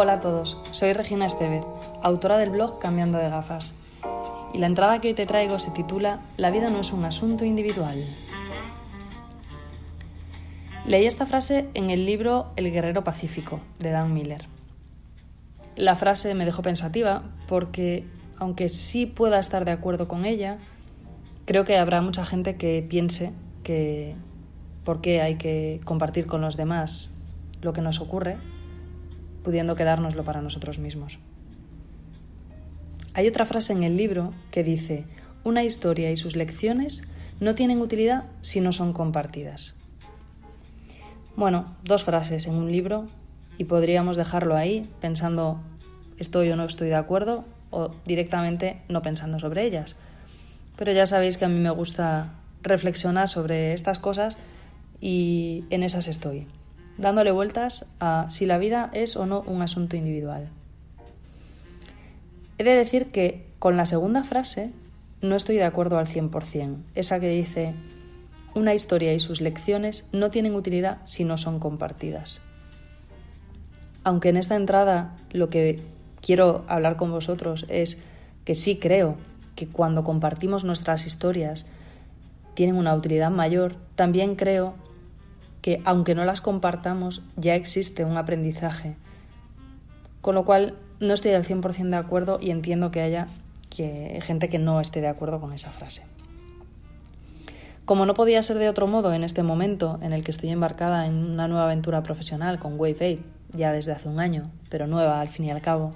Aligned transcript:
Hola 0.00 0.12
a 0.12 0.20
todos, 0.20 0.56
soy 0.70 0.92
Regina 0.92 1.26
Estevez, 1.26 1.64
autora 2.04 2.38
del 2.38 2.50
blog 2.50 2.78
Cambiando 2.78 3.18
de 3.18 3.28
gafas. 3.28 3.74
Y 4.54 4.58
la 4.58 4.68
entrada 4.68 5.00
que 5.00 5.08
hoy 5.08 5.14
te 5.14 5.26
traigo 5.26 5.58
se 5.58 5.72
titula 5.72 6.20
La 6.36 6.52
vida 6.52 6.70
no 6.70 6.78
es 6.78 6.92
un 6.92 7.04
asunto 7.04 7.44
individual. 7.44 8.04
Leí 10.86 11.04
esta 11.04 11.26
frase 11.26 11.68
en 11.74 11.90
el 11.90 12.06
libro 12.06 12.52
El 12.54 12.70
Guerrero 12.70 13.02
Pacífico 13.02 13.58
de 13.80 13.90
Dan 13.90 14.14
Miller. 14.14 14.46
La 15.74 15.96
frase 15.96 16.32
me 16.36 16.44
dejó 16.44 16.62
pensativa 16.62 17.24
porque, 17.48 18.06
aunque 18.36 18.68
sí 18.68 19.04
pueda 19.04 19.40
estar 19.40 19.64
de 19.64 19.72
acuerdo 19.72 20.06
con 20.06 20.26
ella, 20.26 20.58
creo 21.44 21.64
que 21.64 21.76
habrá 21.76 22.02
mucha 22.02 22.24
gente 22.24 22.54
que 22.54 22.86
piense 22.88 23.32
que 23.64 24.14
por 24.84 25.00
qué 25.00 25.22
hay 25.22 25.38
que 25.38 25.80
compartir 25.84 26.26
con 26.26 26.40
los 26.40 26.56
demás 26.56 27.12
lo 27.62 27.72
que 27.72 27.82
nos 27.82 28.00
ocurre, 28.00 28.36
pudiendo 29.42 29.76
quedárnoslo 29.76 30.24
para 30.24 30.42
nosotros 30.42 30.78
mismos. 30.78 31.18
Hay 33.14 33.26
otra 33.26 33.46
frase 33.46 33.72
en 33.72 33.82
el 33.82 33.96
libro 33.96 34.32
que 34.50 34.62
dice, 34.62 35.04
una 35.44 35.64
historia 35.64 36.10
y 36.10 36.16
sus 36.16 36.36
lecciones 36.36 37.02
no 37.40 37.54
tienen 37.54 37.80
utilidad 37.80 38.24
si 38.42 38.60
no 38.60 38.72
son 38.72 38.92
compartidas. 38.92 39.74
Bueno, 41.36 41.76
dos 41.84 42.04
frases 42.04 42.46
en 42.46 42.54
un 42.54 42.70
libro 42.70 43.08
y 43.58 43.64
podríamos 43.64 44.16
dejarlo 44.16 44.56
ahí 44.56 44.88
pensando 45.00 45.60
estoy 46.18 46.50
o 46.50 46.56
no 46.56 46.64
estoy 46.64 46.88
de 46.88 46.96
acuerdo 46.96 47.44
o 47.70 47.90
directamente 48.06 48.82
no 48.88 49.02
pensando 49.02 49.38
sobre 49.38 49.64
ellas. 49.64 49.96
Pero 50.76 50.92
ya 50.92 51.06
sabéis 51.06 51.38
que 51.38 51.44
a 51.44 51.48
mí 51.48 51.58
me 51.58 51.70
gusta 51.70 52.34
reflexionar 52.62 53.28
sobre 53.28 53.72
estas 53.72 53.98
cosas 53.98 54.36
y 55.00 55.64
en 55.70 55.82
esas 55.82 56.08
estoy 56.08 56.46
dándole 56.98 57.30
vueltas 57.30 57.86
a 58.00 58.26
si 58.28 58.44
la 58.44 58.58
vida 58.58 58.90
es 58.92 59.16
o 59.16 59.24
no 59.24 59.40
un 59.42 59.62
asunto 59.62 59.96
individual. 59.96 60.48
He 62.58 62.64
de 62.64 62.74
decir 62.74 63.06
que 63.06 63.46
con 63.58 63.76
la 63.76 63.86
segunda 63.86 64.24
frase 64.24 64.72
no 65.22 65.36
estoy 65.36 65.56
de 65.56 65.64
acuerdo 65.64 65.98
al 65.98 66.06
100%, 66.06 66.76
esa 66.94 67.20
que 67.20 67.28
dice, 67.28 67.74
una 68.54 68.74
historia 68.74 69.14
y 69.14 69.20
sus 69.20 69.40
lecciones 69.40 70.08
no 70.12 70.30
tienen 70.30 70.54
utilidad 70.54 70.98
si 71.04 71.24
no 71.24 71.38
son 71.38 71.60
compartidas. 71.60 72.40
Aunque 74.04 74.28
en 74.30 74.36
esta 74.36 74.56
entrada 74.56 75.16
lo 75.30 75.48
que 75.48 75.80
quiero 76.20 76.64
hablar 76.68 76.96
con 76.96 77.10
vosotros 77.10 77.64
es 77.68 77.98
que 78.44 78.54
sí 78.54 78.78
creo 78.78 79.16
que 79.54 79.68
cuando 79.68 80.04
compartimos 80.04 80.64
nuestras 80.64 81.06
historias 81.06 81.66
tienen 82.54 82.76
una 82.76 82.94
utilidad 82.94 83.30
mayor, 83.30 83.76
también 83.94 84.34
creo 84.34 84.74
que 85.62 85.80
aunque 85.84 86.14
no 86.14 86.24
las 86.24 86.40
compartamos, 86.40 87.22
ya 87.36 87.54
existe 87.54 88.04
un 88.04 88.16
aprendizaje. 88.16 88.96
Con 90.20 90.34
lo 90.34 90.44
cual, 90.44 90.74
no 91.00 91.14
estoy 91.14 91.32
al 91.32 91.44
100% 91.44 91.90
de 91.90 91.96
acuerdo 91.96 92.38
y 92.40 92.50
entiendo 92.50 92.90
que 92.90 93.00
haya 93.00 93.28
que, 93.70 94.18
gente 94.22 94.48
que 94.48 94.58
no 94.58 94.80
esté 94.80 95.00
de 95.00 95.08
acuerdo 95.08 95.40
con 95.40 95.52
esa 95.52 95.70
frase. 95.70 96.02
Como 97.84 98.04
no 98.04 98.14
podía 98.14 98.42
ser 98.42 98.58
de 98.58 98.68
otro 98.68 98.86
modo 98.86 99.14
en 99.14 99.24
este 99.24 99.42
momento 99.42 99.98
en 100.02 100.12
el 100.12 100.22
que 100.22 100.30
estoy 100.30 100.50
embarcada 100.50 101.06
en 101.06 101.14
una 101.14 101.48
nueva 101.48 101.64
aventura 101.64 102.02
profesional 102.02 102.58
con 102.58 102.78
Wave 102.78 103.18
8, 103.18 103.22
ya 103.56 103.72
desde 103.72 103.92
hace 103.92 104.08
un 104.08 104.20
año, 104.20 104.50
pero 104.68 104.86
nueva 104.86 105.20
al 105.20 105.28
fin 105.28 105.46
y 105.46 105.50
al 105.50 105.62
cabo, 105.62 105.94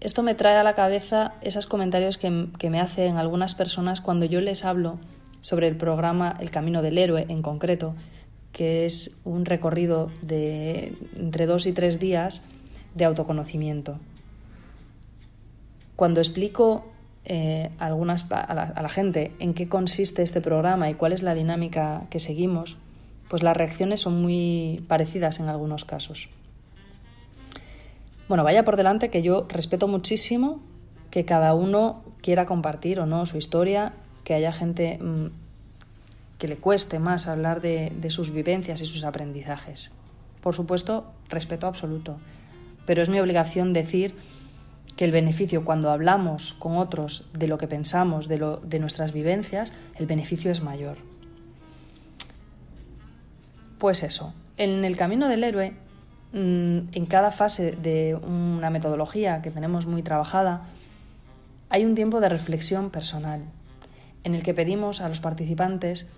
esto 0.00 0.24
me 0.24 0.34
trae 0.34 0.56
a 0.56 0.64
la 0.64 0.74
cabeza 0.74 1.34
esos 1.42 1.68
comentarios 1.68 2.18
que, 2.18 2.48
que 2.58 2.70
me 2.70 2.80
hacen 2.80 3.18
algunas 3.18 3.54
personas 3.54 4.00
cuando 4.00 4.24
yo 4.26 4.40
les 4.40 4.64
hablo 4.64 4.98
sobre 5.42 5.68
el 5.68 5.76
programa 5.76 6.34
El 6.40 6.50
Camino 6.50 6.80
del 6.80 6.96
Héroe 6.96 7.26
en 7.28 7.42
concreto, 7.42 7.94
que 8.52 8.86
es 8.86 9.10
un 9.24 9.44
recorrido 9.44 10.10
de 10.22 10.96
entre 11.16 11.44
dos 11.44 11.66
y 11.66 11.72
tres 11.72 12.00
días 12.00 12.42
de 12.94 13.04
autoconocimiento. 13.04 13.98
Cuando 15.96 16.20
explico 16.20 16.86
eh, 17.24 17.70
algunas, 17.78 18.24
a, 18.30 18.54
la, 18.54 18.62
a 18.62 18.82
la 18.82 18.88
gente 18.88 19.32
en 19.38 19.52
qué 19.52 19.68
consiste 19.68 20.22
este 20.22 20.40
programa 20.40 20.88
y 20.88 20.94
cuál 20.94 21.12
es 21.12 21.22
la 21.22 21.34
dinámica 21.34 22.06
que 22.08 22.20
seguimos, 22.20 22.78
pues 23.28 23.42
las 23.42 23.56
reacciones 23.56 24.00
son 24.00 24.22
muy 24.22 24.84
parecidas 24.88 25.40
en 25.40 25.48
algunos 25.48 25.84
casos. 25.84 26.28
Bueno, 28.28 28.44
vaya 28.44 28.64
por 28.64 28.76
delante 28.76 29.10
que 29.10 29.22
yo 29.22 29.46
respeto 29.48 29.88
muchísimo 29.88 30.60
que 31.10 31.24
cada 31.24 31.52
uno 31.54 32.02
quiera 32.22 32.46
compartir 32.46 33.00
o 33.00 33.06
no 33.06 33.26
su 33.26 33.36
historia 33.36 33.92
que 34.24 34.34
haya 34.34 34.52
gente 34.52 34.98
mm, 34.98 35.26
que 36.42 36.48
le 36.48 36.56
cueste 36.56 36.98
más 36.98 37.28
hablar 37.28 37.60
de, 37.60 37.92
sus 38.08 38.32
vivencias 38.32 38.80
y 38.80 38.86
sus 38.86 39.04
aprendizajes. 39.04 39.92
Por 40.40 40.56
supuesto, 40.56 41.12
respeto 41.28 41.68
absoluto, 41.68 42.18
pero 42.84 43.00
es 43.00 43.08
mi 43.08 43.20
obligación 43.20 43.72
decir 43.72 44.16
que 44.96 45.04
el 45.04 45.12
beneficio 45.12 45.64
cuando 45.64 45.92
hablamos 45.92 46.54
con 46.54 46.78
otros 46.78 47.30
de 47.32 47.46
lo 47.46 47.58
que 47.58 47.68
pensamos, 47.68 48.26
de, 48.26 48.38
lo, 48.38 48.56
de 48.56 48.80
nuestras 48.80 49.12
vivencias, 49.12 49.72
el 49.94 50.06
beneficio 50.06 50.50
es 50.50 50.64
mayor. 50.64 50.96
Pues 53.78 54.02
eso, 54.02 54.34
en 54.56 54.84
el 54.84 54.96
camino 54.96 55.28
del 55.28 55.44
héroe, 55.44 55.74
mm, 56.32 56.78
en 56.90 57.06
cada 57.06 57.30
fase 57.30 57.70
de 57.70 58.16
una 58.16 58.70
metodología 58.70 59.42
que 59.42 59.52
tenemos 59.52 59.86
muy 59.86 60.02
trabajada, 60.02 60.62
hay 61.68 61.84
un 61.84 61.94
tiempo 61.94 62.18
de 62.18 62.30
reflexión 62.30 62.90
personal, 62.90 63.42
en 64.24 64.34
el 64.34 64.42
que 64.42 64.54
pedimos 64.54 65.00
a 65.00 65.08
los 65.08 65.20
participantes 65.20 66.08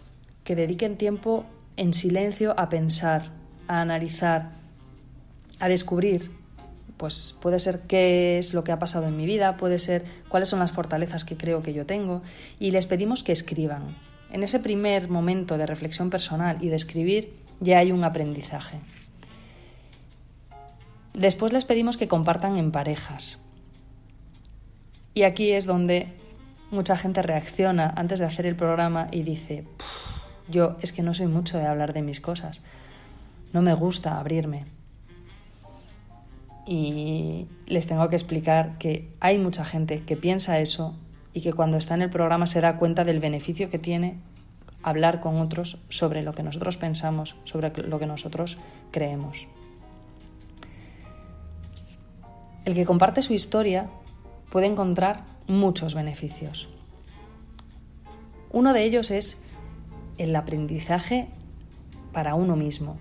que 0.44 0.54
dediquen 0.54 0.96
tiempo 0.96 1.46
en 1.76 1.94
silencio 1.94 2.54
a 2.58 2.68
pensar, 2.68 3.30
a 3.66 3.80
analizar, 3.80 4.50
a 5.58 5.68
descubrir. 5.68 6.30
Pues 6.96 7.36
puede 7.40 7.58
ser 7.58 7.80
qué 7.80 8.38
es 8.38 8.54
lo 8.54 8.62
que 8.62 8.70
ha 8.70 8.78
pasado 8.78 9.08
en 9.08 9.16
mi 9.16 9.26
vida, 9.26 9.56
puede 9.56 9.78
ser 9.78 10.04
cuáles 10.28 10.48
son 10.48 10.60
las 10.60 10.70
fortalezas 10.70 11.24
que 11.24 11.36
creo 11.36 11.62
que 11.62 11.72
yo 11.72 11.86
tengo, 11.86 12.22
y 12.60 12.70
les 12.70 12.86
pedimos 12.86 13.24
que 13.24 13.32
escriban. 13.32 13.96
En 14.30 14.42
ese 14.42 14.60
primer 14.60 15.08
momento 15.08 15.58
de 15.58 15.66
reflexión 15.66 16.10
personal 16.10 16.58
y 16.60 16.68
de 16.68 16.76
escribir 16.76 17.32
ya 17.60 17.78
hay 17.78 17.92
un 17.92 18.04
aprendizaje. 18.04 18.78
Después 21.14 21.52
les 21.52 21.64
pedimos 21.64 21.96
que 21.96 22.08
compartan 22.08 22.58
en 22.58 22.72
parejas. 22.72 23.40
Y 25.14 25.22
aquí 25.22 25.52
es 25.52 25.64
donde 25.66 26.08
mucha 26.72 26.96
gente 26.96 27.22
reacciona 27.22 27.92
antes 27.96 28.18
de 28.18 28.24
hacer 28.24 28.46
el 28.46 28.56
programa 28.56 29.06
y 29.12 29.22
dice, 29.22 29.64
yo 30.48 30.76
es 30.80 30.92
que 30.92 31.02
no 31.02 31.14
soy 31.14 31.26
mucho 31.26 31.58
de 31.58 31.66
hablar 31.66 31.92
de 31.92 32.02
mis 32.02 32.20
cosas, 32.20 32.60
no 33.52 33.62
me 33.62 33.74
gusta 33.74 34.18
abrirme. 34.18 34.64
Y 36.66 37.46
les 37.66 37.86
tengo 37.86 38.08
que 38.08 38.16
explicar 38.16 38.78
que 38.78 39.10
hay 39.20 39.38
mucha 39.38 39.64
gente 39.64 40.02
que 40.02 40.16
piensa 40.16 40.60
eso 40.60 40.96
y 41.32 41.40
que 41.40 41.52
cuando 41.52 41.76
está 41.76 41.94
en 41.94 42.02
el 42.02 42.10
programa 42.10 42.46
se 42.46 42.60
da 42.60 42.78
cuenta 42.78 43.04
del 43.04 43.20
beneficio 43.20 43.70
que 43.70 43.78
tiene 43.78 44.16
hablar 44.82 45.20
con 45.20 45.40
otros 45.40 45.78
sobre 45.88 46.22
lo 46.22 46.34
que 46.34 46.42
nosotros 46.42 46.76
pensamos, 46.76 47.36
sobre 47.44 47.70
lo 47.88 47.98
que 47.98 48.06
nosotros 48.06 48.58
creemos. 48.90 49.48
El 52.64 52.74
que 52.74 52.86
comparte 52.86 53.22
su 53.22 53.34
historia 53.34 53.88
puede 54.50 54.66
encontrar 54.66 55.24
muchos 55.48 55.94
beneficios. 55.94 56.68
Uno 58.50 58.72
de 58.72 58.84
ellos 58.84 59.10
es 59.10 59.36
el 60.18 60.34
aprendizaje 60.36 61.28
para 62.12 62.34
uno 62.34 62.56
mismo. 62.56 62.96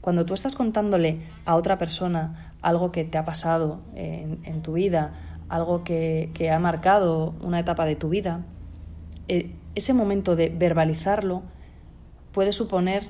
Cuando 0.00 0.26
tú 0.26 0.34
estás 0.34 0.54
contándole 0.54 1.20
a 1.44 1.56
otra 1.56 1.78
persona 1.78 2.54
algo 2.62 2.92
que 2.92 3.04
te 3.04 3.18
ha 3.18 3.24
pasado 3.24 3.80
en, 3.94 4.62
tu 4.62 4.74
vida, 4.74 5.12
algo 5.48 5.84
que, 5.84 6.30
que, 6.34 6.50
ha 6.50 6.58
marcado 6.58 7.34
una 7.42 7.60
etapa 7.60 7.84
de 7.84 7.96
tu 7.96 8.08
vida, 8.08 8.44
eh, 9.28 9.52
ese 9.74 9.92
momento 9.94 10.36
de 10.36 10.48
verbalizarlo 10.48 11.42
puede 12.32 12.52
suponer 12.52 13.08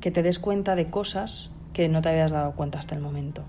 que 0.00 0.10
te 0.10 0.22
des 0.22 0.38
cuenta 0.38 0.74
de 0.74 0.90
cosas 0.90 1.50
que 1.72 1.88
no 1.88 2.02
te 2.02 2.10
habías 2.10 2.32
dado 2.32 2.52
cuenta 2.52 2.78
hasta 2.78 2.94
el 2.94 3.00
momento. 3.00 3.42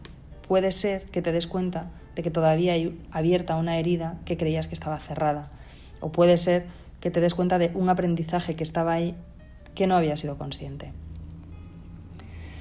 Puede 0.48 0.72
ser 0.72 1.06
que 1.06 1.22
te 1.22 1.32
des 1.32 1.48
cuenta 1.48 1.92
de 2.16 2.24
que 2.24 2.32
todavía 2.32 2.74
hay 2.74 3.00
abierta 3.12 3.56
una 3.56 3.78
herida 3.78 4.20
que 4.26 4.38
creías 4.38 4.68
que 4.68 4.76
estaba 4.76 5.00
cerrada. 5.00 5.50
O 6.00 6.12
puede 6.12 6.38
ser 6.38 6.66
que 7.00 7.12
te 7.12 7.22
des 7.22 7.34
cuenta 7.34 7.58
de 7.58 7.72
un 7.74 7.90
aprendizaje 7.90 8.56
que 8.56 8.64
estaba 8.64 8.94
ahí 8.94 9.16
que 9.76 9.88
no 9.88 9.96
había 9.96 10.18
sido 10.18 10.38
consciente. 10.38 10.92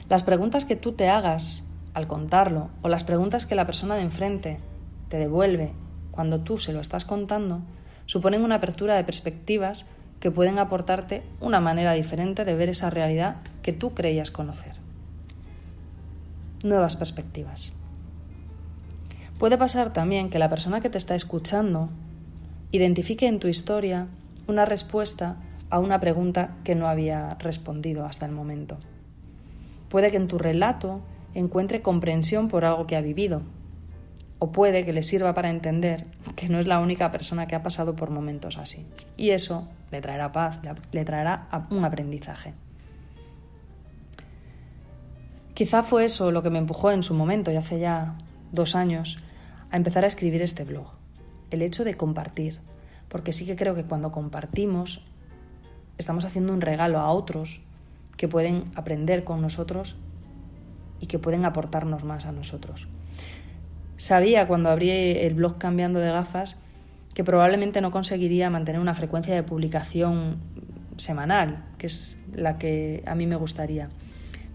Las 0.08 0.22
preguntas 0.22 0.64
que 0.64 0.76
tú 0.76 0.92
te 0.92 1.08
hagas 1.08 1.64
al 1.94 2.06
contarlo 2.06 2.70
o 2.82 2.88
las 2.88 3.04
preguntas 3.04 3.46
que 3.46 3.54
la 3.54 3.66
persona 3.66 3.94
de 3.94 4.02
enfrente 4.02 4.58
te 5.08 5.18
devuelve 5.18 5.72
cuando 6.10 6.40
tú 6.40 6.58
se 6.58 6.72
lo 6.72 6.80
estás 6.80 7.04
contando 7.04 7.60
suponen 8.06 8.42
una 8.42 8.56
apertura 8.56 8.94
de 8.94 9.04
perspectivas 9.04 9.86
que 10.20 10.30
pueden 10.30 10.58
aportarte 10.58 11.22
una 11.40 11.60
manera 11.60 11.92
diferente 11.92 12.44
de 12.44 12.54
ver 12.54 12.68
esa 12.68 12.90
realidad 12.90 13.36
que 13.62 13.72
tú 13.72 13.94
creías 13.94 14.30
conocer. 14.30 14.76
Nuevas 16.62 16.96
perspectivas. 16.96 17.72
Puede 19.38 19.58
pasar 19.58 19.92
también 19.92 20.30
que 20.30 20.38
la 20.38 20.48
persona 20.48 20.80
que 20.80 20.90
te 20.90 20.98
está 20.98 21.14
escuchando 21.16 21.88
identifique 22.70 23.26
en 23.26 23.40
tu 23.40 23.48
historia 23.48 24.06
una 24.46 24.64
respuesta 24.64 25.36
a 25.72 25.78
una 25.78 26.00
pregunta 26.00 26.58
que 26.64 26.74
no 26.74 26.86
había 26.86 27.30
respondido 27.38 28.04
hasta 28.04 28.26
el 28.26 28.32
momento. 28.32 28.76
Puede 29.88 30.10
que 30.10 30.19
en 30.19 30.28
tu 30.28 30.36
relato 30.36 31.00
encuentre 31.32 31.80
comprensión 31.80 32.48
por 32.48 32.66
algo 32.66 32.86
que 32.86 32.94
ha 32.94 33.00
vivido. 33.00 33.40
O 34.38 34.52
puede 34.52 34.84
que 34.84 34.92
le 34.92 35.02
sirva 35.02 35.32
para 35.32 35.48
entender 35.48 36.04
que 36.36 36.50
no 36.50 36.58
es 36.58 36.66
la 36.66 36.78
única 36.78 37.10
persona 37.10 37.46
que 37.46 37.54
ha 37.54 37.62
pasado 37.62 37.96
por 37.96 38.10
momentos 38.10 38.58
así. 38.58 38.84
Y 39.16 39.30
eso 39.30 39.66
le 39.90 40.02
traerá 40.02 40.30
paz, 40.30 40.58
le 40.92 41.04
traerá 41.06 41.48
un 41.70 41.86
aprendizaje. 41.86 42.52
Quizá 45.54 45.82
fue 45.82 46.04
eso 46.04 46.30
lo 46.32 46.42
que 46.42 46.50
me 46.50 46.58
empujó 46.58 46.90
en 46.90 47.02
su 47.02 47.14
momento, 47.14 47.50
y 47.50 47.56
hace 47.56 47.80
ya 47.80 48.19
dos 48.50 48.74
años, 48.74 49.20
a 49.70 49.78
empezar 49.78 50.04
a 50.04 50.08
escribir 50.08 50.42
este 50.42 50.64
blog. 50.64 50.88
El 51.50 51.62
hecho 51.62 51.82
de 51.82 51.96
compartir. 51.96 52.60
Porque 53.08 53.32
sí 53.32 53.46
que 53.46 53.56
creo 53.56 53.74
que 53.74 53.84
cuando 53.84 54.12
compartimos 54.12 55.02
estamos 55.98 56.24
haciendo 56.24 56.52
un 56.52 56.60
regalo 56.60 56.98
a 56.98 57.10
otros 57.10 57.60
que 58.16 58.28
pueden 58.28 58.64
aprender 58.74 59.24
con 59.24 59.40
nosotros 59.40 59.96
y 61.00 61.06
que 61.06 61.18
pueden 61.18 61.44
aportarnos 61.44 62.04
más 62.04 62.26
a 62.26 62.32
nosotros. 62.32 62.88
Sabía 63.96 64.46
cuando 64.46 64.70
abrí 64.70 64.90
el 64.90 65.34
blog 65.34 65.58
cambiando 65.58 66.00
de 66.00 66.10
gafas 66.10 66.58
que 67.14 67.24
probablemente 67.24 67.80
no 67.80 67.90
conseguiría 67.90 68.50
mantener 68.50 68.80
una 68.80 68.94
frecuencia 68.94 69.34
de 69.34 69.42
publicación 69.42 70.38
semanal, 70.96 71.64
que 71.78 71.86
es 71.86 72.18
la 72.32 72.58
que 72.58 73.02
a 73.06 73.14
mí 73.14 73.26
me 73.26 73.36
gustaría. 73.36 73.90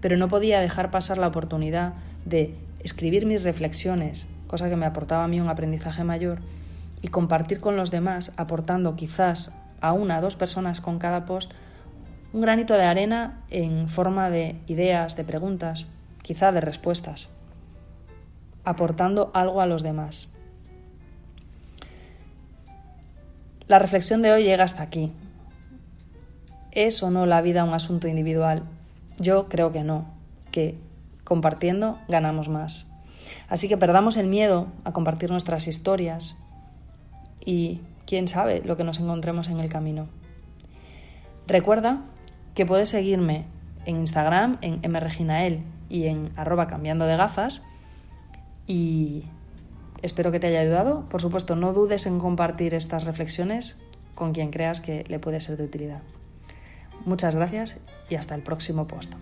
Pero 0.01 0.17
no 0.17 0.27
podía 0.27 0.59
dejar 0.59 0.91
pasar 0.91 1.17
la 1.17 1.27
oportunidad 1.27 1.93
de 2.25 2.55
escribir 2.79 3.25
mis 3.25 3.43
reflexiones, 3.43 4.27
cosa 4.47 4.69
que 4.69 4.75
me 4.75 4.85
aportaba 4.85 5.23
a 5.23 5.27
mí 5.27 5.39
un 5.39 5.49
aprendizaje 5.49 6.03
mayor, 6.03 6.39
y 7.01 7.09
compartir 7.09 7.59
con 7.59 7.77
los 7.77 7.91
demás, 7.91 8.33
aportando 8.37 8.95
quizás 8.95 9.51
a 9.81 9.93
una 9.93 10.21
dos 10.21 10.35
personas 10.35 10.81
con 10.81 10.99
cada 10.99 11.25
post 11.25 11.51
un 12.33 12.41
granito 12.41 12.73
de 12.73 12.83
arena 12.83 13.41
en 13.49 13.89
forma 13.89 14.29
de 14.29 14.59
ideas, 14.67 15.15
de 15.15 15.23
preguntas, 15.23 15.87
quizá 16.21 16.51
de 16.51 16.61
respuestas, 16.61 17.29
aportando 18.63 19.31
algo 19.33 19.61
a 19.61 19.65
los 19.65 19.81
demás. 19.81 20.29
La 23.67 23.79
reflexión 23.79 24.21
de 24.21 24.31
hoy 24.31 24.43
llega 24.43 24.63
hasta 24.63 24.83
aquí. 24.83 25.11
¿Es 26.71 27.01
o 27.01 27.09
no 27.09 27.25
la 27.25 27.41
vida 27.41 27.63
un 27.63 27.73
asunto 27.73 28.07
individual? 28.07 28.63
Yo 29.17 29.49
creo 29.49 29.71
que 29.71 29.83
no, 29.83 30.05
que 30.51 30.77
compartiendo 31.23 31.97
ganamos 32.07 32.49
más. 32.49 32.87
Así 33.49 33.67
que 33.67 33.77
perdamos 33.77 34.15
el 34.17 34.27
miedo 34.27 34.67
a 34.83 34.93
compartir 34.93 35.31
nuestras 35.31 35.67
historias 35.67 36.37
y 37.43 37.81
quién 38.07 38.27
sabe 38.27 38.63
lo 38.65 38.77
que 38.77 38.83
nos 38.83 38.99
encontremos 38.99 39.49
en 39.49 39.59
el 39.59 39.69
camino. 39.69 40.07
Recuerda 41.45 42.01
que 42.55 42.65
puedes 42.65 42.89
seguirme 42.89 43.45
en 43.85 43.97
Instagram, 43.97 44.57
en 44.61 44.91
mreginael 44.91 45.63
y 45.89 46.07
en 46.07 46.25
arroba 46.35 46.65
cambiando 46.67 47.05
de 47.05 47.17
gafas. 47.17 47.63
Y 48.65 49.23
espero 50.01 50.31
que 50.31 50.39
te 50.39 50.47
haya 50.47 50.61
ayudado. 50.61 51.05
Por 51.09 51.21
supuesto, 51.21 51.55
no 51.55 51.73
dudes 51.73 52.05
en 52.05 52.19
compartir 52.19 52.73
estas 52.73 53.03
reflexiones 53.03 53.77
con 54.15 54.33
quien 54.33 54.51
creas 54.51 54.81
que 54.81 55.03
le 55.07 55.19
puede 55.19 55.41
ser 55.41 55.57
de 55.57 55.65
utilidad. 55.65 56.01
Muchas 57.05 57.35
gracias 57.35 57.77
y 58.09 58.15
hasta 58.15 58.35
el 58.35 58.41
próximo 58.41 58.87
post. 58.87 59.13